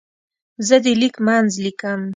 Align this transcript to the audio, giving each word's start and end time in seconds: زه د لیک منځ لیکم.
زه 0.67 0.75
د 0.83 0.85
لیک 1.01 1.15
منځ 1.27 1.49
لیکم. 1.65 2.01